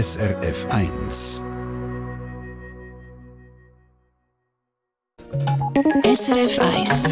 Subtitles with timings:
[0.00, 1.44] SRF 1.
[6.04, 7.04] SRF 1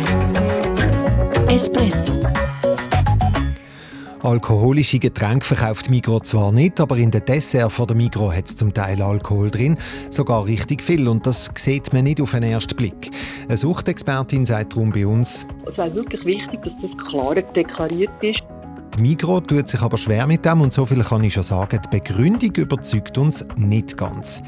[1.49, 2.13] Espresso
[4.23, 8.55] Alkoholische Getränke verkauft Migro zwar nicht, aber in den Dessert von der Migro hat es
[8.55, 9.77] zum Teil Alkohol drin,
[10.11, 13.11] sogar richtig viel und das sieht man nicht auf den ersten Blick.
[13.49, 18.45] Eine Suchtexpertin sagt darum bei uns, es wäre wirklich wichtig, dass das klar deklariert ist.
[18.97, 21.81] Die Migro tut sich aber schwer mit dem und so viel kann ich schon sagen,
[21.85, 24.43] die Begründung überzeugt uns nicht ganz.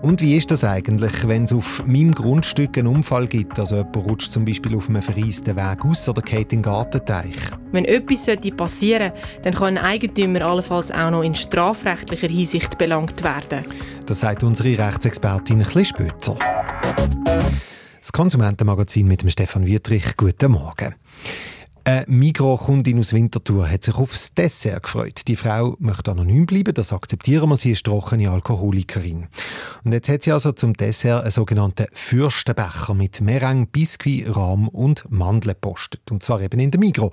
[0.00, 3.58] Und wie ist das eigentlich, wenn es auf meinem Grundstück einen Unfall gibt?
[3.58, 7.36] Also jemand rutscht zum Beispiel auf einem verreisten Weg aus oder geht in den Gartenteich?
[7.72, 8.26] Wenn etwas
[8.56, 13.64] passieren sollte, dann kann ein Eigentümer allenfalls auch noch in strafrechtlicher Hinsicht belangt werden.
[14.06, 16.38] Das sagt unsere Rechtsexpertin ein bisschen später.
[18.00, 20.16] Das Konsumentenmagazin mit dem Stefan Wietrich.
[20.16, 20.94] Guten Morgen.
[21.86, 25.20] Eine Migros-Kundin aus Winterthur hat sich aufs Dessert gefreut.
[25.28, 27.58] Die Frau möchte anonym bleiben, das akzeptieren wir.
[27.58, 29.26] Sie ist trockene Alkoholikerin.
[29.84, 35.04] Und jetzt hat sie also zum Dessert einen sogenannten Fürstenbecher mit Meringue, Biskuit, Rahm und
[35.10, 36.10] Mandeln gepostet.
[36.10, 37.12] Und zwar eben in der Migros.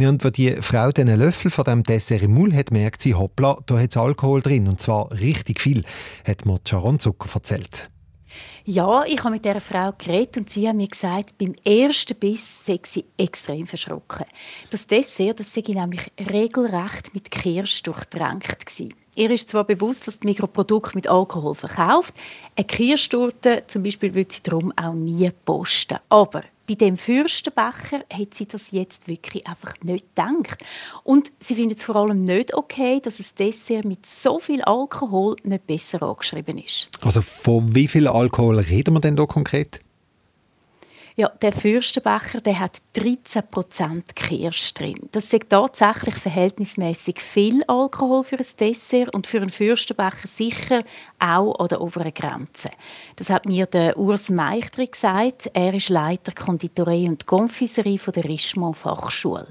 [0.00, 3.58] Und wenn die Frau den Löffel von dem Dessert im Mund hat, merkt sie, hoppla,
[3.66, 4.66] da hat Alkohol drin.
[4.66, 5.84] Und zwar richtig viel,
[6.26, 7.88] hat mir Sharon Zucker erzählt.
[8.64, 12.64] Ja, ich habe mit dieser Frau geredet und sie hat mir gesagt, beim ersten Biss
[12.64, 14.26] sei sie extrem verschrocken.
[14.70, 18.94] Das Dessert, das sei nämlich regelrecht mit Kirsch durchtränkt gewesen.
[19.16, 22.14] Ihr ist zwar bewusst, dass das Mikroprodukt mit Alkohol verkauft,
[22.54, 25.98] eine Kirschtorte zum Beispiel würde sie darum auch nie posten.
[26.08, 30.64] Aber bei dem Fürstenbecher hat sie das jetzt wirklich einfach nicht gedacht.
[31.02, 35.36] Und sie findet es vor allem nicht okay, dass das Dessert mit so viel Alkohol
[35.44, 36.90] nicht besser angeschrieben ist.
[37.00, 39.80] Also von wie viel Alkohol reden wir denn da konkret?
[41.18, 45.08] Ja, der Fürstenbecher der hat 13% Kirsch drin.
[45.10, 50.84] Das ist tatsächlich verhältnismäßig viel Alkohol für ein Dessert und für einen Fürstenbecher sicher
[51.18, 52.70] auch an der oberen Grenze.
[53.16, 55.50] Das hat mir der Urs Meichtri gesagt.
[55.54, 59.48] Er ist Leiter Konditorei und Confiserie der Richemont Fachschule.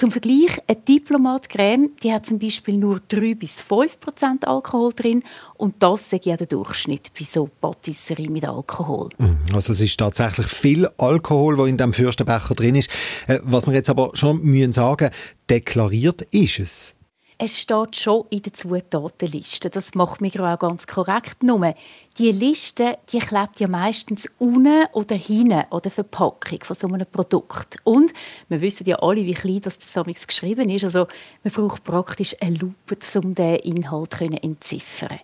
[0.00, 5.22] Zum Vergleich, eine Diplomat-Creme die hat zum Beispiel nur 3 bis 5 Prozent Alkohol drin
[5.58, 9.10] und das ist ja der Durchschnitt bei so Patisserie mit Alkohol.
[9.18, 9.36] Mhm.
[9.52, 12.90] Also es ist tatsächlich viel Alkohol, wo in dem Fürstenbecher drin ist.
[13.26, 15.10] Äh, was wir jetzt aber schon müssen sagen,
[15.50, 16.94] deklariert ist es
[17.42, 19.70] es steht schon in der Zutatenliste.
[19.70, 21.42] Das macht mich auch ganz korrekt.
[21.42, 21.74] Nur,
[22.18, 27.06] die Liste die klebt ja meistens unten oder hinten oder der Verpackung von so einem
[27.10, 27.78] Produkt.
[27.84, 28.12] Und
[28.50, 30.84] wir wissen ja alle, wie klein das zusammen geschrieben ist.
[30.84, 31.06] Also
[31.42, 35.20] man braucht praktisch eine Lupe, um den Inhalt zu entziffern.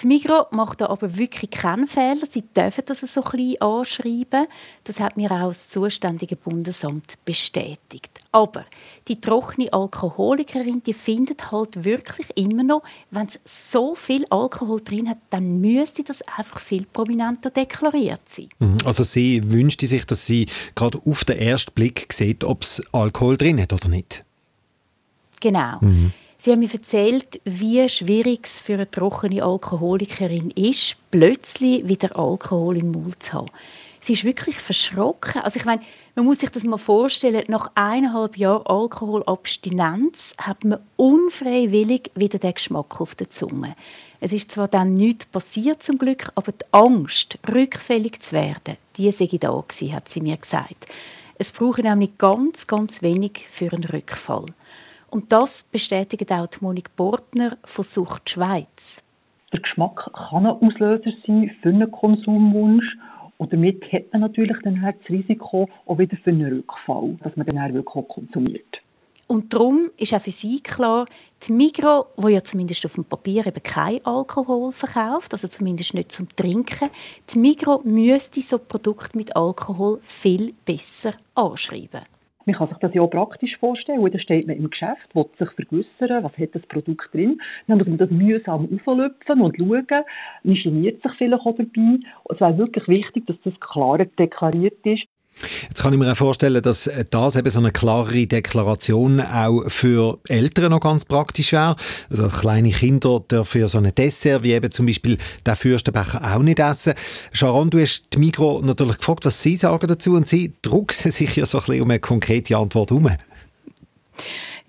[0.00, 2.26] Die Migro macht da aber wirklich keinen Fehler.
[2.28, 4.48] Sie dürfen das so klein anschreiben.
[4.82, 8.21] Das hat mir auch das zuständige Bundesamt bestätigt.
[8.34, 8.64] Aber
[9.08, 15.08] die trockene Alkoholikerin, die findet halt wirklich immer noch, wenn es so viel Alkohol drin
[15.08, 18.48] hat, dann müsste das einfach viel prominenter deklariert sein.
[18.58, 18.78] Mhm.
[18.86, 23.36] Also sie wünscht sich, dass sie gerade auf den ersten Blick sieht, ob es Alkohol
[23.36, 24.24] drin hat oder nicht.
[25.40, 25.76] Genau.
[25.80, 26.12] Mhm.
[26.38, 32.78] Sie haben mir erzählt, wie schwierig es für eine trockene Alkoholikerin ist, plötzlich wieder Alkohol
[32.78, 33.50] im Mund zu haben.
[34.04, 35.42] Sie ist wirklich verschrocken.
[35.42, 35.80] Also ich meine,
[36.16, 42.52] man muss sich das mal vorstellen, nach eineinhalb Jahren Alkoholabstinenz hat man unfreiwillig wieder den
[42.52, 43.76] Geschmack auf der Zunge.
[44.18, 49.08] Es ist zwar dann nichts passiert zum Glück, aber die Angst, rückfällig zu werden, die
[49.12, 50.88] sei da gewesen, hat sie mir gesagt.
[51.38, 54.46] Es braucht nämlich ganz, ganz wenig für einen Rückfall.
[55.10, 59.00] Und das bestätigt auch Monik Bortner von Sucht Schweiz.
[59.52, 62.96] Der Geschmack kann ein Auslöser sein für einen Konsumwunsch.
[63.42, 67.44] Und damit hat man natürlich dann das Risiko auch wieder für einen Rückfall, dass man
[67.44, 68.80] dann wirklich konsumiert.
[69.26, 71.06] Und darum ist auch für sie klar,
[71.42, 76.12] die Migro, wo ja zumindest auf dem Papier eben kein Alkohol verkauft, also zumindest nicht
[76.12, 76.88] zum Trinken,
[77.30, 82.02] die Migro müsste so Produkte mit Alkohol viel besser anschreiben.
[82.44, 84.04] Man kann sich das ja auch praktisch vorstellen.
[84.10, 87.40] Da steht man im Geschäft, will sich vergewissern, was hat das Produkt drin.
[87.68, 90.04] Dann muss man das mühsam auflöpfen und schauen.
[90.42, 91.98] Man geniert sich vielleicht auch dabei.
[92.28, 95.04] Es wäre wirklich wichtig, dass das klar deklariert ist.
[95.68, 100.18] Jetzt kann ich mir auch vorstellen, dass das eben so eine klare Deklaration auch für
[100.28, 101.76] Eltern noch ganz praktisch wäre.
[102.10, 106.42] Also kleine Kinder dürfen ja so ein Dessert, wie eben zum Beispiel der Fürstenbecher, auch
[106.42, 106.94] nicht essen.
[107.32, 111.36] Sharon, du hast die Mikro natürlich gefragt, was sie sagen dazu und sie drucksen sich
[111.36, 113.10] ja so ein bisschen um eine konkrete Antwort herum.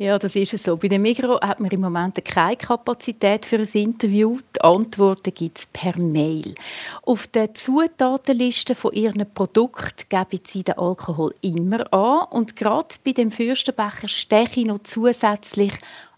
[0.04, 0.76] Ja, das ist es so.
[0.76, 4.38] Bei dem Migro hat man im Moment keine Kapazität für ein Interview.
[4.54, 6.56] Die Antworten gibt es per Mail.
[7.04, 12.28] Auf der Zutatenliste von ihren Produkten geben sie den Alkohol immer an.
[12.32, 15.72] Und gerade bei dem Fürstenbecher steche ich noch zusätzlich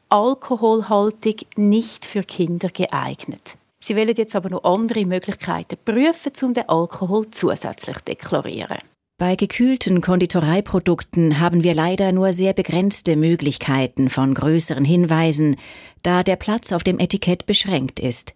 [0.09, 3.55] alkoholhaltig, nicht für Kinder geeignet.
[3.79, 8.79] Sie wollen jetzt aber noch andere Möglichkeiten prüfen, um den Alkohol zusätzlich zu deklarieren.
[9.17, 15.55] Bei gekühlten Konditoreiprodukten haben wir leider nur sehr begrenzte Möglichkeiten von größeren Hinweisen,
[16.03, 18.33] da der Platz auf dem Etikett beschränkt ist.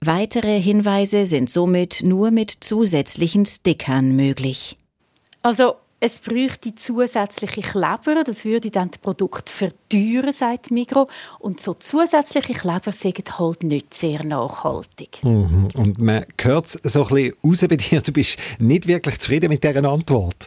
[0.00, 4.76] Weitere Hinweise sind somit nur mit zusätzlichen Stickern möglich.
[5.40, 11.08] Also es bräuchte zusätzliche Kleber, das würde dann das Produkt verteuern, sagt Migro.
[11.40, 15.22] Und so zusätzliche Kleber sind halt nicht sehr nachhaltig.
[15.22, 15.68] Mhm.
[15.74, 19.48] Und man hört es so ein bisschen raus bei dir, du bist nicht wirklich zufrieden
[19.48, 20.46] mit dieser Antwort.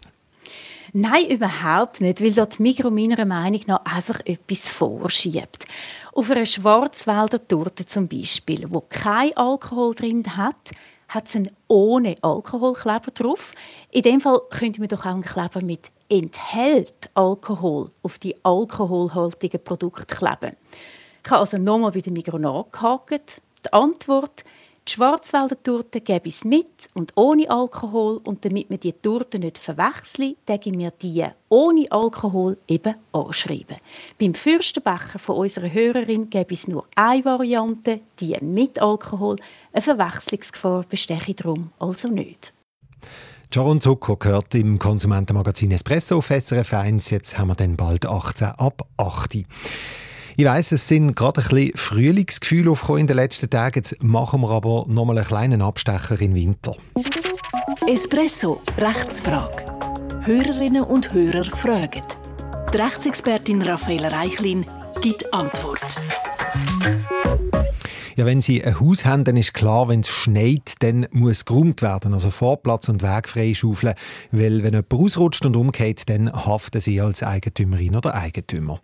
[0.94, 5.66] Nein, überhaupt nicht, weil dort Migro meiner Meinung nach einfach etwas vorschiebt.
[6.14, 10.72] Auf einer Schwarzwälder Torte zum Beispiel, wo kein Alkohol drin hat,
[11.12, 13.54] hat es einen ohne Alkoholkleber drauf.
[13.92, 19.64] In dem Fall könnte man doch auch einen Kleber mit enthält Alkohol auf die alkoholhaltigen
[19.64, 20.56] Produkte kleben.
[21.24, 23.42] Ich habe also nochmal bei der Migros nachgehakt.
[23.66, 24.44] Die Antwort
[24.88, 28.20] die Schwarzwälder Torte gebe ich mit und ohne Alkohol.
[28.24, 33.78] Und damit wir die Torte nicht verwechseln, geben wir die ohne Alkohol eben anschreiben.
[34.20, 39.38] Beim Fürstenbecher von unserer Hörerin gebe es nur eine Variante, die mit Alkohol.
[39.72, 42.54] Eine Verwechslungsgefahr bestehe darum also nicht.
[43.54, 47.10] Sharon Zucker gehört im Konsumentenmagazin Espresso auf SRF 1.
[47.10, 49.40] Jetzt haben wir dann bald 18 ab 8.
[50.38, 53.76] Ich weiss, es sind gerade ein bisschen Frühlingsgefühle aufgekommen in den letzten Tagen.
[53.76, 56.76] Jetzt machen wir aber noch mal einen kleinen Abstecher in den Winter.
[57.88, 59.66] Espresso, Rechtsfrage.
[60.24, 62.04] Hörerinnen und Hörer fragen.
[62.74, 64.66] Die Rechtsexpertin Raffaella Reichlin
[65.02, 66.00] gibt Antwort.
[68.18, 71.82] Ja, wenn Sie ein Haus haben, dann ist klar, wenn es schneit, dann muss geräumt
[71.82, 73.94] werden, also Vorplatz und Weg freischaufeln,
[74.32, 78.80] weil wenn jemand ausrutscht und umgeht, dann haften Sie als Eigentümerin oder Eigentümer.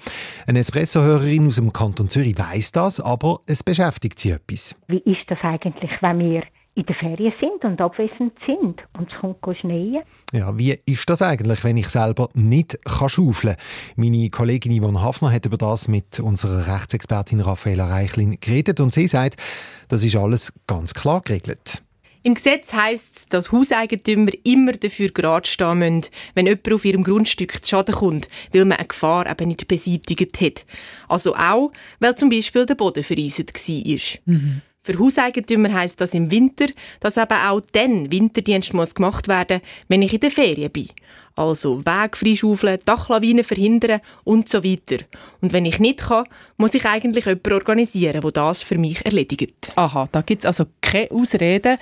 [0.48, 4.80] Eine Espresso-Hörerin aus dem Kanton Zürich weiß das, aber es beschäftigt sie etwas.
[4.88, 6.44] Wie ist das eigentlich, wenn wir
[6.78, 10.04] in der Ferien sind und abwesend sind und es kommt schneien.
[10.32, 13.64] Ja, wie ist das eigentlich, wenn ich selber nicht kann schaufeln kann?
[13.96, 19.08] Meine Kollegin Yvonne Hafner hat über das mit unserer Rechtsexpertin Raffaella Reichlin geredet und sie
[19.08, 19.42] sagt,
[19.88, 21.82] das ist alles ganz klar geregelt.
[22.22, 26.02] Im Gesetz heisst es, dass Hauseigentümer immer dafür gerade stehen müssen,
[26.36, 30.42] wenn jemand auf ihrem Grundstück zu Schaden kommt, weil man eine Gefahr eben nicht beseitigt
[30.42, 30.66] hat.
[31.08, 34.20] Also auch, weil zum Beispiel der Boden vereiset war.
[34.26, 34.62] Mhm.
[34.88, 36.68] Für Hauseigentümer heisst das im Winter,
[37.02, 40.88] dass eben auch dann Winterdienst muss gemacht werden wenn ich in der Ferien bin.
[41.36, 45.04] Also Weg freischaufeln, Dachlawinen verhindern und so weiter.
[45.42, 46.24] Und wenn ich nicht kann,
[46.56, 49.74] muss ich eigentlich jemanden organisieren, der das für mich erledigt.
[49.76, 51.80] Aha, da gibt es also keine Ausreden.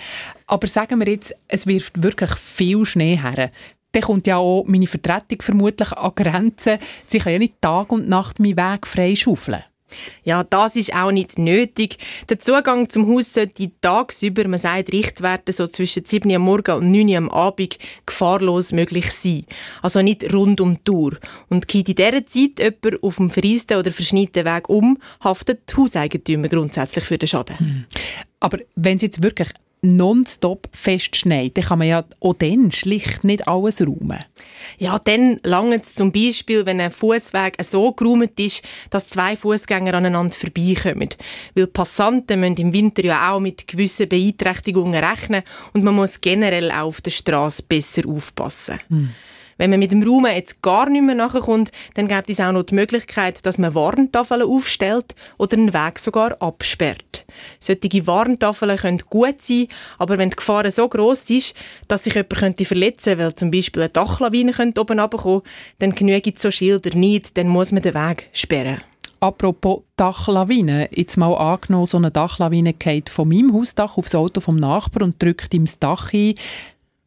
[0.47, 3.51] Aber sagen wir jetzt, es wirft wirklich viel Schnee her
[3.91, 6.79] dann kommt ja auch meine Vertretung vermutlich an Grenzen.
[7.07, 9.63] Sie kann ja nicht Tag und Nacht meinen Weg freischaufeln.
[10.23, 11.97] Ja, das ist auch nicht nötig.
[12.29, 16.77] Der Zugang zum Haus sollte tagsüber, man sagt Richtwerte so zwischen 7 Uhr am Morgen
[16.77, 19.45] und 9 Uhr am Abend, gefahrlos möglich sein.
[19.81, 21.17] Also nicht rund um die Tour.
[21.49, 25.77] Und geht in dieser Zeit jemand auf dem verreisten oder verschneiten Weg um, haftet die
[25.77, 27.59] Hauseigentümer grundsätzlich für den Schaden.
[27.59, 27.85] Hm.
[28.39, 29.49] Aber wenn es jetzt wirklich
[29.85, 34.19] nonstop festschneit, dann kann man ja auch dann schlicht nicht alles räumen.
[34.77, 39.93] Ja, dann lange es zum Beispiel, wenn ein Fußweg so geräumt ist, dass zwei Fußgänger
[39.93, 41.09] aneinander vorbeikommen.
[41.53, 46.71] Weil Passanten müssen im Winter ja auch mit gewissen Beeinträchtigungen rechnen und man muss generell
[46.71, 48.79] auch auf der Straße besser aufpassen.
[48.89, 49.11] Hm.
[49.57, 52.63] Wenn man mit dem Raum jetzt gar nicht mehr nachkommt, dann gibt es auch noch
[52.63, 57.25] die Möglichkeit, dass man Warntafeln aufstellt oder einen Weg sogar absperrt.
[57.59, 61.55] Solche Warntafeln können gut sein, aber wenn die Gefahr so groß ist,
[61.87, 65.41] dass sich jemand könnte verletzen könnte, weil zum Beispiel eine Dachlawine oben runterkommen
[65.79, 68.81] dann genügt so Schilder nicht, dann muss man den Weg sperren.
[69.19, 74.57] Apropos Dachlawine, jetzt mal angenommen, so eine Dachlawine geht von meinem Hausdach aufs Auto vom
[74.57, 76.35] Nachbar und drückt ihm das Dach ein.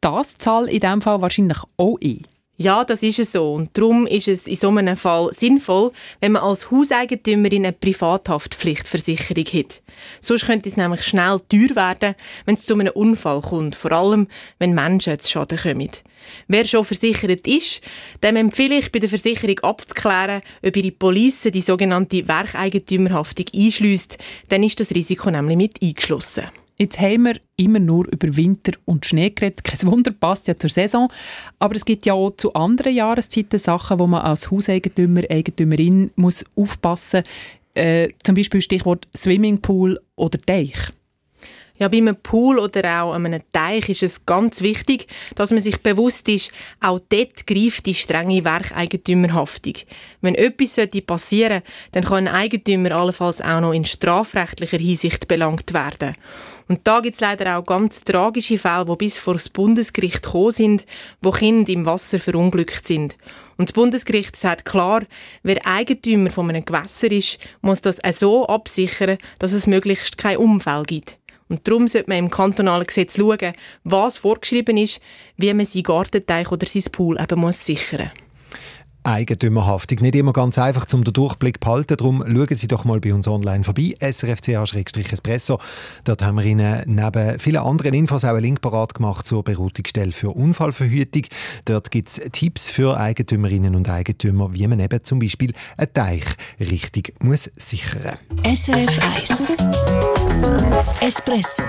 [0.00, 2.26] Das zahlt in diesem Fall wahrscheinlich auch ein.
[2.60, 3.54] Ja, das ist es so.
[3.54, 9.44] Und darum ist es in so einem Fall sinnvoll, wenn man als Hauseigentümerin eine Privathaftpflichtversicherung
[9.44, 9.80] hat.
[10.20, 14.26] Sonst könnte es nämlich schnell teuer werden, wenn es zu einem Unfall kommt, vor allem
[14.58, 15.90] wenn Menschen zu Schaden kommen.
[16.48, 17.80] Wer schon versichert ist,
[18.24, 24.64] dem empfehle ich bei der Versicherung abzuklären, ob ihre Police die sogenannte Werkeigentümerhaftung einschließt, dann
[24.64, 26.46] ist das Risiko nämlich mit eingeschlossen.
[26.80, 29.64] Jetzt haben wir immer nur über Winter und Schnee geredet.
[29.64, 31.10] Kein Wunder, passt ja zur Saison.
[31.58, 36.44] Aber es gibt ja auch zu anderen Jahreszeiten Sachen, wo man als Hauseigentümer, Eigentümerin muss
[36.54, 37.84] aufpassen muss.
[37.84, 40.92] Äh, zum Beispiel Stichwort Swimmingpool oder Teich.
[41.78, 45.06] Ja, bei einem Pool oder auch an einem Teich ist es ganz wichtig,
[45.36, 49.74] dass man sich bewusst ist, auch dort greift die strenge Werkeigentümerhaftung.
[50.20, 55.72] Wenn etwas passieren sollte, dann kann ein Eigentümer allenfalls auch noch in strafrechtlicher Hinsicht belangt
[55.72, 56.16] werden.
[56.68, 60.50] Und da gibt es leider auch ganz tragische Fälle, die bis vor das Bundesgericht gekommen
[60.50, 60.86] sind,
[61.22, 63.16] wo Kinder im Wasser verunglückt sind.
[63.56, 65.02] Und das Bundesgericht sagt klar,
[65.42, 70.82] wer Eigentümer von einem Gewässer ist, muss das so absichern, dass es möglichst kein Unfall
[70.82, 71.17] gibt.
[71.48, 73.52] Und darum sollte man im kantonalen Gesetz schauen,
[73.84, 75.00] was vorgeschrieben ist,
[75.36, 78.27] wie man seinen Gartenteich oder sein Pool eben muss sichern muss.
[79.08, 79.98] Eigentümerhaftung.
[80.00, 81.96] Nicht immer ganz einfach zum den Durchblick zu behalten.
[81.96, 85.58] Darum schauen Sie doch mal bei uns online vorbei, srfca-espresso.
[86.04, 90.12] Dort haben wir Ihnen neben vielen anderen Infos auch einen Link parat gemacht zur Beratungsstelle
[90.12, 91.22] für Unfallverhütung.
[91.64, 96.24] Dort gibt es Tipps für Eigentümerinnen und Eigentümer, wie man eben zum Beispiel einen Teich
[96.60, 98.66] richtig muss sichern muss.
[98.66, 99.46] SRF 1
[101.00, 101.62] Espresso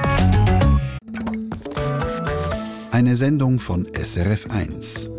[2.91, 5.18] Eine Sendung von SRF 1